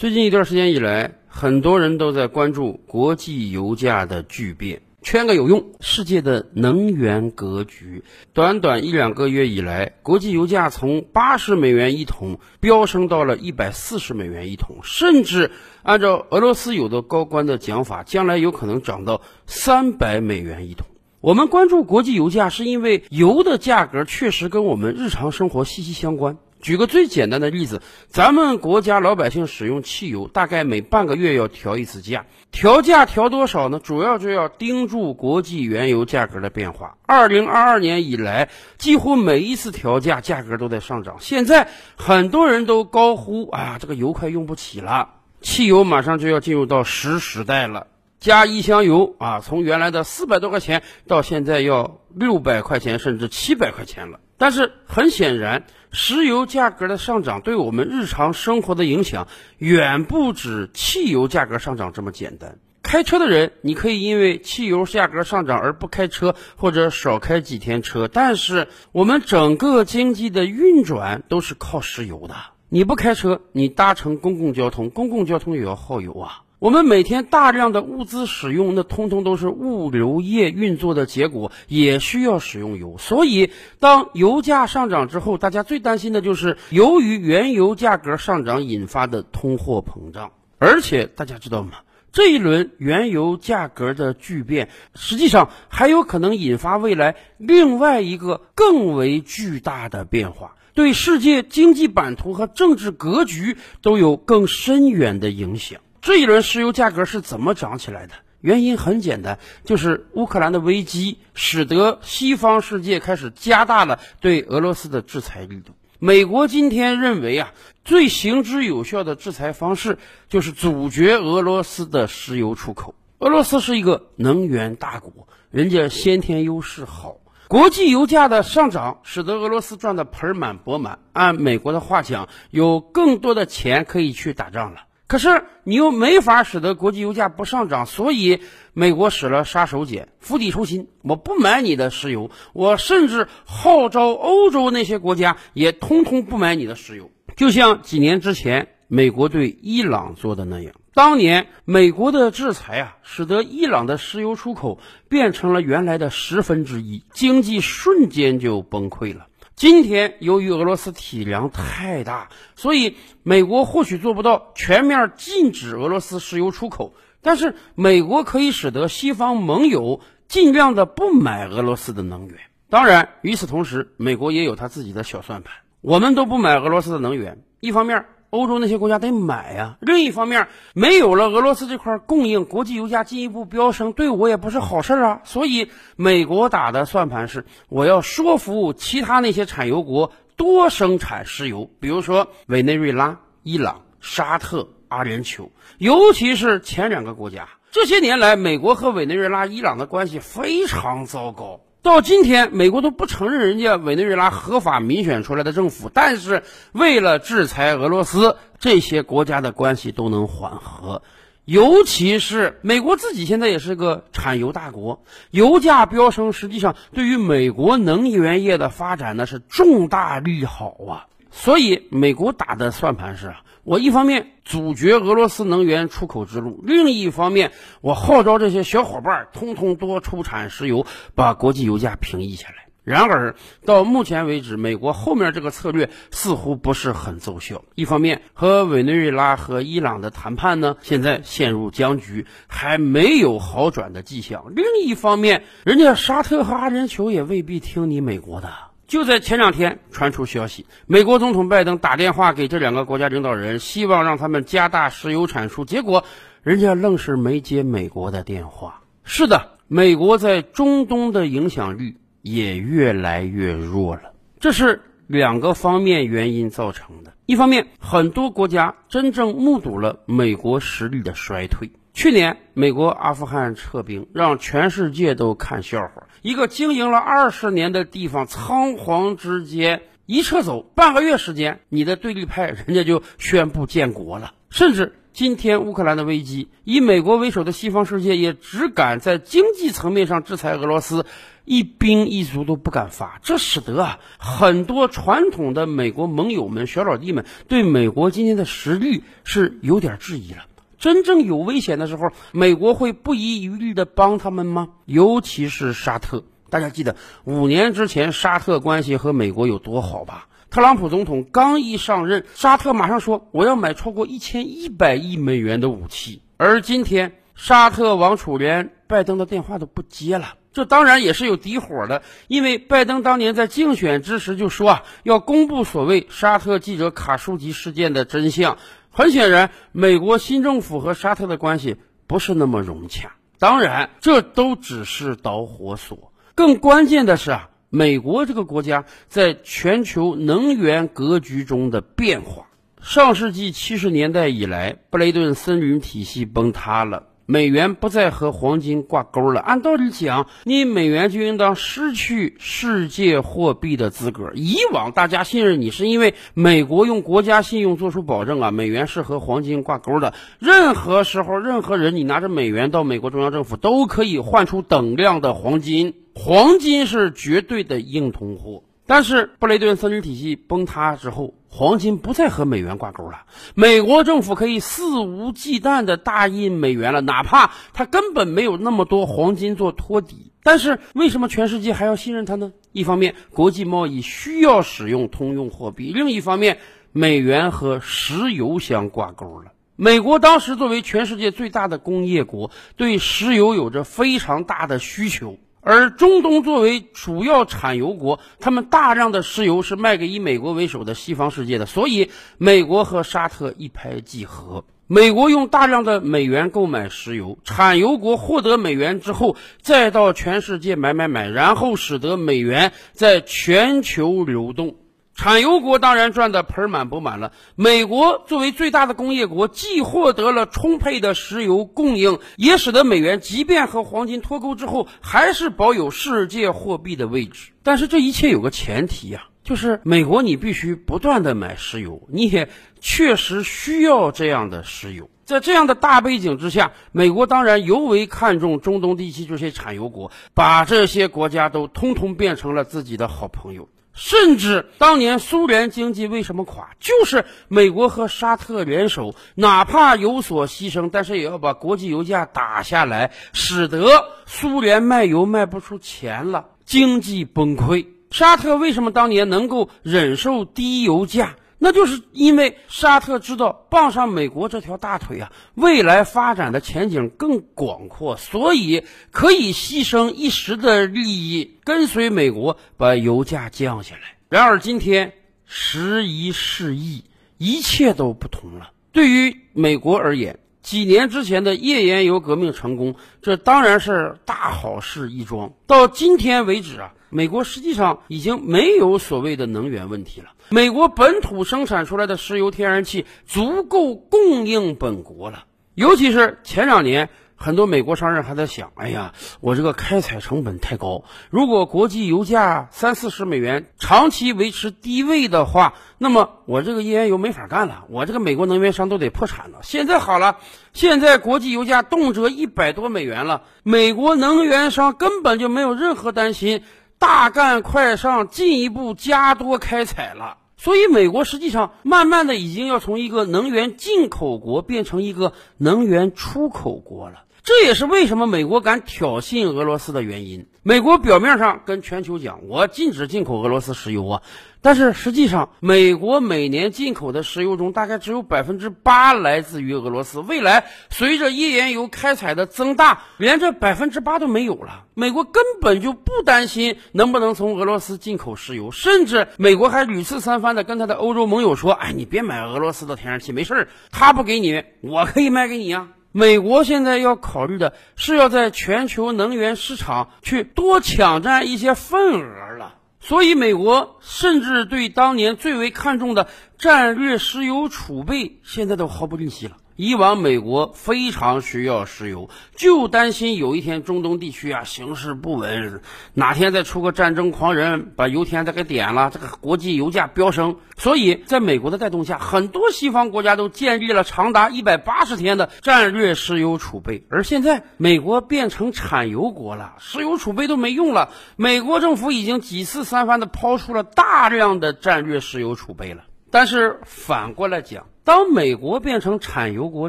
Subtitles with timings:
[0.00, 4.80] 最近一段时间以来，很多人都在关注国际油价的巨变。
[5.02, 8.02] 圈个有用，世界的能源格局，
[8.32, 15.50] 短短一两个月以来，国际油价从八十美元一桶飙升到了一百四十美元一桶，甚至
[15.82, 20.86] 按照俄罗斯有的高官的讲法，将来有可能涨到三百美元一桶。
[21.20, 26.38] 我们关注国际油价，是因为油的价格确实跟我们日常生活息息相关。
[26.60, 32.26] 举个最简单的例子，咱们国家老百姓使用汽油，大概每半个月要调一次价。
[32.52, 33.80] 调价调多少呢？
[33.82, 36.96] 主要就要盯住国际原油价格的变化。
[37.06, 41.16] 二零二二年以来，几乎每一次调价，价格都在上涨。
[41.20, 47.86] 现在很多人都高呼：“啊，这个油快用不起了，汽油马上就要进入到石时代了。”
[48.20, 54.20] 加一箱油啊，从原来的四百多块钱，到现在要六百块钱，甚至七百块钱了。
[54.36, 62.58] 但是很显然，石油价格的上涨对我们日常生活的影响远不止汽油价格上涨这么简单。
[62.82, 68.06] 开车的人，你可以因为汽油价格上涨而不开车，或者少开几天车。
[68.06, 72.34] 但是我们整个经济的运转都是靠石油的。
[72.68, 76.42] 你不开车，你搭乘公共交通，公共交通也要耗油啊。
[76.60, 82.96] 我们每天大量的物资使用，那通通都是物流业运作的结果，也需要使用油。
[82.98, 90.32] 所以，当油价上涨之后，大家最担心的就是由于原油价格上涨引发的通货膨胀。
[90.58, 91.70] 而且，大家知道吗？
[92.12, 105.80] 这一轮原油价格的巨变，实际上还有可能引发未来另外一个更为巨大的变化，对世界经济版图和政治格局都有更深远的影响。
[106.02, 108.14] 这一轮石油价格是怎么涨起来的？
[108.40, 115.74] 原因很简单，就是乌克兰的危机使得西方世界开始加大了对俄罗斯的制裁力度。
[115.98, 117.52] 美国今天认为啊，
[117.84, 119.98] 最行之有效的制裁方式
[120.30, 122.94] 就是阻绝俄罗斯的石油出口。
[123.18, 130.98] 俄罗斯是一个能源大国，人家先天优势好，国际油价的上涨使得俄罗斯赚得盆满钵满。
[131.12, 134.84] 按美国的话讲，有更多的钱可以去打仗了。
[135.10, 138.42] 可是你又没法使得国际油价不上涨，所以
[138.74, 140.86] 美国使了杀手锏，釜底抽薪。
[141.02, 147.10] 我不买你的石油，我甚至号召欧洲那些国家也通通不买你的石油。
[147.34, 154.78] 就像几年之前美国对伊朗做的那样，当年美国的制裁啊，使得伊朗的石油出口
[155.08, 159.26] 变成了原来的十分之一，经济瞬间就崩溃了。
[159.60, 172.38] 今天由于俄罗斯体量太大，所以美国或许做不到全面禁止俄罗斯石油出口，但是美国可以使得西方盟友尽量的不买俄罗斯的能源。
[172.70, 175.52] 当然，与此同时，美国也有他自己的小算盘。
[175.82, 178.06] 我们都不买俄罗斯的能源，一方面。
[178.30, 179.76] 欧洲那些国家得买呀。
[179.80, 185.20] 另一方面，没有了俄罗斯这块供应，国际油价进一步飙升，对我也不是好事啊。
[185.24, 197.48] 所以，美国打的算盘是，我要说服其他那些产油国多生产石油，比如说委内瑞拉、伊朗、沙特、阿联酋，尤其是前两个国家。
[197.72, 201.60] 这些年来，美国和委内瑞拉、伊朗的关系非常糟糕。
[201.82, 206.42] 到今天，美国都不承认人家委内瑞拉合法民选出来的政府，但是
[206.72, 211.02] 为了制裁俄罗斯，这些国家的关系都能缓和。
[211.46, 221.06] 尤其是美国自己现在也是个产油大国，油价飙升，实际上对于美国能源业的发展呢是重大利好啊。
[221.30, 223.34] 所以，美国打的算盘是。
[223.62, 227.52] 我一方面阻绝俄罗斯能源出口之路，另一方面
[227.82, 232.54] 我号召这些小伙伴通通多出产石油，把国际油价平抑下来。
[232.82, 233.36] 然而
[233.66, 237.62] 到目前为止，美国后面这个策略似乎不是很奏效。
[237.74, 248.69] 一方面和委内瑞拉和伊朗的谈判呢，现在陷入僵局，还没有好转的迹象；另一方面，人家沙特和阿联酋也未必听你美国的。
[248.90, 255.64] 就在前两天传出消息，美国总统拜登打电话给这两个国家领导人，希望让他们加大石油产出。
[255.64, 256.02] 结果，
[256.42, 258.82] 人家愣是没接美国的电话。
[259.04, 264.12] 是的，美国在中东的影响力也越来越弱了。
[264.40, 267.12] 这是两个方面原因造成的。
[267.26, 271.70] 一方面，很多国家真正目睹了美国实力的衰退。
[271.94, 276.08] 去年，美国阿富汗撤兵，让全世界都看笑话。
[276.22, 284.34] 一个经营了二十年的地方，仓皇之间一撤走，半个月时间，你的对立派人家就宣布建国了。
[284.50, 291.06] 甚至今天乌克兰的危机，以美国为首的西方世界也只敢在经济层面上制裁俄罗斯，
[291.44, 300.44] 一兵一卒都不敢发，这使得啊很多传统的美国盟友们、小老弟们对美国今天的实力是有点质疑了。
[300.80, 304.70] 真正有危险的时候，美国会不遗余力的帮他们吗？
[304.86, 306.24] 尤其是沙特。
[306.48, 310.26] 大家记得五年之前沙特关系和美国有多好吧？
[310.48, 316.22] 特朗普总统刚一上任，沙特马上说我要买超过一千一百亿美元的武器。
[316.38, 328.58] 而今天沙特王储连拜登的电话都不接了，这当然也是有底火的，因为拜登当年在竞选之时就说啊要公布所谓沙特记者卡舒吉事件的真相。
[328.90, 331.76] 很显然，美国新政府和沙特的关系
[332.08, 333.12] 不是那么融洽。
[333.38, 336.12] 当然，这都只是导火索。
[336.34, 342.48] 更关键的是啊，美国这个国家在全球能源格局中的变化。
[342.82, 347.09] 上世纪七十年代以来，布雷顿森林体系崩塌了。
[347.30, 349.40] 美元不再和黄金挂钩了。
[349.40, 354.32] 按道理讲，你美元就应当失去世界货币的资格。
[354.34, 360.12] 以往大家信任你，是因为美国用国家信用做出保证啊，美元是和黄金挂钩的。
[360.40, 368.64] 任何时候，任何人，你拿着美元到美国中央政府都可以换出等量的黄金，黄金是绝对的硬通货。
[368.90, 373.22] 但是布雷顿森林体系崩塌之后，黄金不再和美元挂钩了，
[373.54, 380.32] 美国政府可以肆无忌惮的大印美元了，哪怕它根本没有那么多黄金做托底。
[380.42, 382.52] 但是为什么全世界还要信任它呢？
[382.72, 386.58] 一方面，国际贸易需要使用通用货币；另一方面，
[386.90, 389.52] 美元和石油相挂钩了。
[389.76, 395.38] 美国当时作为全世界最大的工业国，对石油有着非常大的需求。
[395.62, 404.64] 而中东作为主要产油国，他们大量的石油是卖给以美国为首的西方世界的，所以美国和沙特一拍即合。
[404.86, 414.74] 美国用大量的美元购买石油，产油国获得美元之后，再到全世界买买买，然后使得美元在全球流动。
[415.20, 417.32] 产油国当然赚得盆满钵满了。
[417.54, 427.52] 美国作为最大的工业国，既获得了充沛的石油供应，也使得美元即便和黄金脱钩之后，还是保有世界货币的位置。
[427.62, 432.48] 但是这一切有个前提呀，就是美国你必须不断的买石油，你也
[432.80, 435.10] 确实需要这样的石油。
[435.26, 443.68] 在这样的大背景之下，美国当然尤为看重中东地区这些产油国，把这些国家都通通变成了自己的好朋友。
[444.02, 457.88] 甚至当年苏联经济为什么垮，就是美国和沙特联手，哪怕有所牺牲，但是也要把国际油价打下来，使得苏联卖油卖不出钱了，经济崩溃。
[458.10, 461.36] 沙特为什么当年能够忍受低油价？
[461.62, 474.16] 那就是因为沙特知道傍上美国这条大腿啊，未来发展的前景更广阔，所以可以牺牲一时的利益，跟随美国把油价降下来。
[474.30, 475.12] 然而今天
[475.44, 477.04] 时移世易，
[477.36, 478.70] 一切都不同了。
[478.92, 485.52] 对于美国而言，几年之前的页岩油革命成功，这当然是大好事一桩。
[485.66, 486.94] 到今天为止啊。
[487.12, 490.28] 美国实际上已经没有所谓的能源问题了。
[490.50, 495.42] 美国本土生产出来的石油、天然气足够供应本国了。
[495.74, 497.10] 尤其是前两年，
[497.42, 509.60] 很多美国商人还在想：哎呀，我这个开采成本太高，如果国际油价三四十美元长期维持低位的话，那么我这个页岩油没法干了，我这个美国能源商都得破产了。
[509.62, 510.36] 现在好了，
[510.74, 516.62] 现在国际油价动辄一百多美元了，美国能源商根本就没有任何担心。
[516.98, 520.36] 大干快上，进一步加多开采了。
[520.58, 527.24] 所以，美国实际上慢慢的已经要从一个能源进口国变成一个能源出口国了。
[527.42, 530.46] 这也是为什么美国敢挑衅俄罗斯的原因。
[530.62, 534.22] 美国表面上跟全球讲，我禁止进口俄罗斯石油啊，
[534.60, 540.20] 但是实际上，美国每年进口的石油中，大概只有百分之八来自于俄罗斯。
[540.20, 544.84] 未来随着页岩油开采的增大，连这百分之八都没有了。
[544.92, 566.26] 美国根本就不担心能不能从俄罗斯进口石油，甚至美国还屡次三番的跟他的欧洲盟友说：“哎，你别买俄罗斯的天然气，没事儿，他不给你，我可以卖给你呀。”美国现在要考虑的是要在全球能源市场去多抢占一些份额了，所以美国甚至对当年最为看重的
[566.60, 569.56] 战略石油储备现在都毫不吝惜了。
[569.76, 575.80] 以往美国非常需要石油，就担心有一天中东地区啊形势不稳，
[576.12, 580.58] 哪天再出个战争狂人把油田再给点了，这个国际油价飙升。
[580.76, 587.06] 所以，在美国的带动下，很多西方国家都建立了长达一百八十天的战略石油储备。
[587.08, 591.08] 而现在，美国变成产油国了，石油储备都没用了。
[591.36, 596.02] 美国政府已经几次三番的抛出了大量的战略石油储备了。
[596.30, 599.88] 但是反过来讲，当美国变成产油国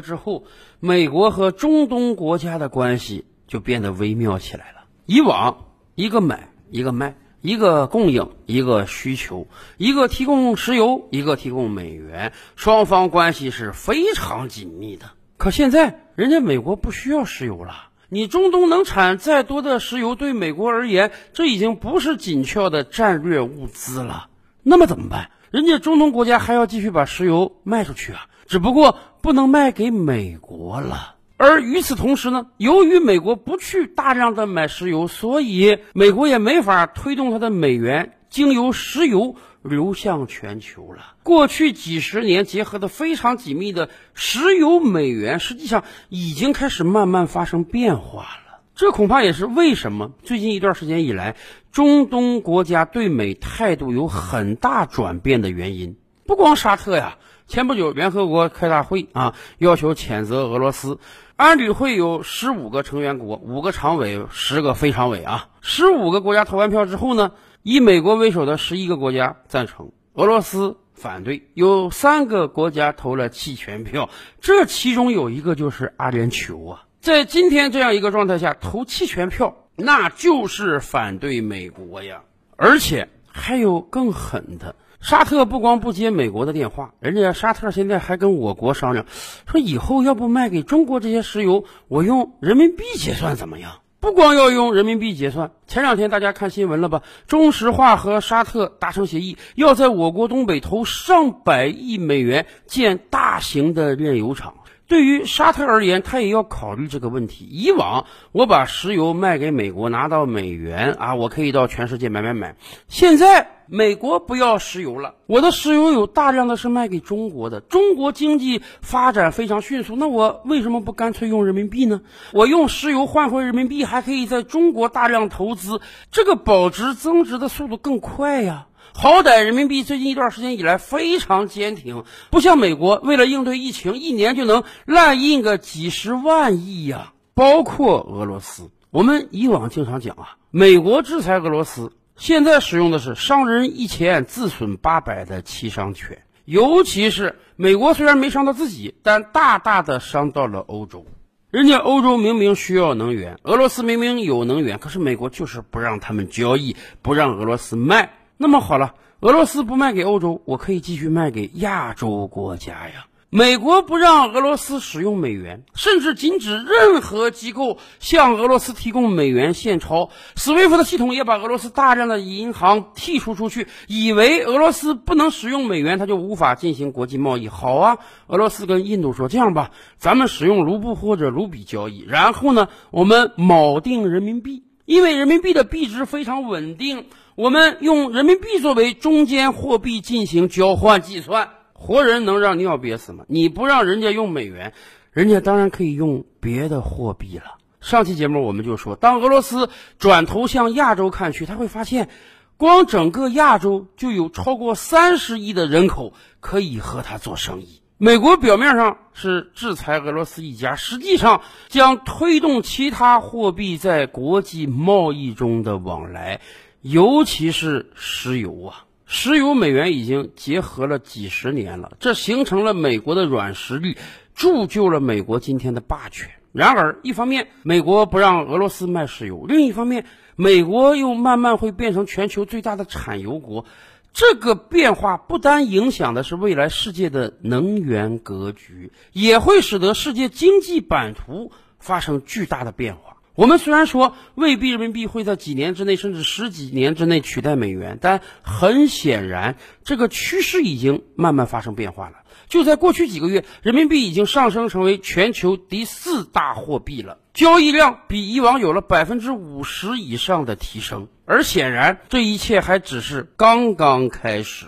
[0.00, 0.44] 之后，
[0.80, 4.84] 美国和中东国家的关系就变得微妙起来了。
[5.06, 9.46] 以往一个买一个卖，一个供应一个需求，
[9.76, 15.06] 一个提供石油，一个提供美元，双方关系是非常紧密的。
[15.36, 24.28] 可现在，人家美国不需要石油了，你中东能产再多的石油，对美国而言，这已经不是紧俏的战略物资了。
[24.62, 25.30] 那么怎么办？
[25.52, 31.16] 人家中东国家还要继续把石油卖出去啊，只不过不能卖给美国了。
[31.36, 41.16] 而与此同时呢，由于美国不去大量的买石油，所以美国也没法推动它的美元经由石油流向全球了。
[41.22, 48.41] 过去几十年结合的非常紧密的石油美元，实际上已经开始慢慢发生变化了。
[48.74, 51.36] 这恐怕也是为什么最近一段时间以来，
[51.72, 55.96] 中东国家对美态度有很大转变的原因。
[56.24, 60.98] 不光沙特呀，前不久联合国开大会啊，要求谴责俄罗斯。
[61.36, 65.48] 安理会有十五个成员国，五个常委，十个非常委啊。
[65.60, 74.08] 十五个国家投完票之后呢，以美国为首的十一个国家赞成，俄罗斯反对，有三个国家投了弃权票。
[74.40, 76.84] 这其中有一个就是阿联酋啊。
[77.02, 82.22] 在今天这样一个状态下投弃权票，那就是反对美国呀！
[82.54, 89.04] 而且还有更狠的，沙特不光不接美国的电话，人家沙特现在还跟我国商量，
[89.50, 93.80] 说以后要不卖给中国这些石油，我用人民币结算怎么样？
[93.98, 97.02] 不光要用人民币结算，前两天大家看新闻了吧？
[97.26, 104.54] 中石化和沙特达成协议，要在我国东北投上百亿美元建大型的炼油厂。
[104.92, 107.48] 对于沙特而言，他也要考虑这个问题。
[107.50, 112.56] 以往我把石油卖给美国，拿到美元啊，我可以到全世界买买买。
[112.88, 117.60] 现在美国不要石油了，我的石油有大量的是卖给中国的。
[117.60, 122.02] 中国经济发展非常迅速，那我为什么不干脆用人民币呢？
[122.34, 125.80] 我用石油换回人民币，还可以在中国大量投资，
[126.10, 128.66] 这个保值增值的速度更快呀。
[128.94, 137.12] 好歹人民币最近一段时间以来非常坚挺，不像美国为了应对疫情，一年就能滥印个几十万亿呀。
[137.34, 146.22] 包括俄罗斯，我们以往经常讲啊，美国制裁俄罗斯，现在使用的是伤人一千自损八百的七伤拳。
[146.44, 151.06] 尤其是美国虽然没伤到自己，但大大的伤到了欧洲。
[151.50, 158.10] 人家欧洲明明需要能源，俄罗斯明明有能源，可是美国就是不让他们交易，不让俄罗斯卖。
[158.42, 163.06] 那么好了，俄罗斯不卖给欧洲，我可以继续卖给亚洲国家呀。
[163.30, 170.10] 美国不让俄罗斯使用美元，甚至禁止任何机构向俄罗斯提供美元现钞。
[170.34, 177.48] SWIFT 的系统也把俄罗斯大量的银行剔除出去，以为俄罗斯不能使用美元，它就无法进行国际贸易。
[177.48, 193.24] 好啊，俄罗斯跟印度说：“这样吧，咱们使用卢布或者卢比交易，然后呢，我们锚定人民币，因为人民币的币值非常稳定。”我们用人民币作为中间货币进行交换计算，活人能让尿憋死吗？
[193.26, 194.74] 你不让人家用美元，
[195.12, 197.56] 人家当然可以用别的货币了。
[197.80, 202.10] 上期节目我们就说，当俄罗斯转头向亚洲看去，他会发现，
[202.58, 207.81] 光整个亚洲就有超过三十亿的人口可以和他做生意。
[208.04, 216.40] 美国表面上是制裁俄罗斯一家，实际上将推动其他货币在国际贸易中的往来。
[216.80, 223.96] 尤其是石油啊，石油美元已经结合了几十年了，这形成了美国的软实力，
[224.34, 226.28] 铸就了美国今天的霸权。
[226.50, 233.64] 然而，一方面美国不让俄罗斯卖石油，另一方面美国又慢慢会变成全球最大的产油国。
[234.12, 243.16] 这个变化不单影响的是未来世界的能源格局，也会使得世界经济版图发生巨大的变化。
[243.34, 252.16] 我们虽然说未必人民币会在几年之内，甚至十几年之内取代美元，但很显然，这个趋势已经慢慢发生变化了。
[252.48, 261.08] 就在过去几个月，人民币已经上升成为全球第四大货币了，交易量比以往有了百分之五十以上的提升。
[261.24, 264.66] 而显然，这一切还只是刚刚开始。